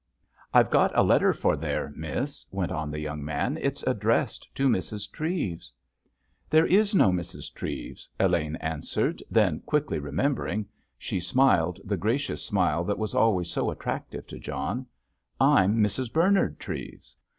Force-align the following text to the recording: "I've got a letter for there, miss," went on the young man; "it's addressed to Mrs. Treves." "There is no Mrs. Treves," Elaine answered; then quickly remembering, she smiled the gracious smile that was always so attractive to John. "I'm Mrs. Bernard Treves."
"I've 0.51 0.71
got 0.71 0.97
a 0.97 1.03
letter 1.03 1.31
for 1.31 1.55
there, 1.55 1.93
miss," 1.95 2.43
went 2.49 2.71
on 2.71 2.89
the 2.89 2.97
young 2.99 3.23
man; 3.23 3.59
"it's 3.61 3.83
addressed 3.83 4.47
to 4.55 4.67
Mrs. 4.67 5.11
Treves." 5.11 5.71
"There 6.49 6.65
is 6.65 6.95
no 6.95 7.11
Mrs. 7.11 7.53
Treves," 7.53 8.09
Elaine 8.19 8.55
answered; 8.55 9.21
then 9.29 9.59
quickly 9.59 9.99
remembering, 9.99 10.65
she 10.97 11.19
smiled 11.19 11.79
the 11.85 11.97
gracious 11.97 12.43
smile 12.43 12.83
that 12.85 12.97
was 12.97 13.13
always 13.13 13.51
so 13.51 13.69
attractive 13.69 14.25
to 14.25 14.39
John. 14.39 14.87
"I'm 15.39 15.77
Mrs. 15.77 16.11
Bernard 16.11 16.59
Treves." 16.59 17.15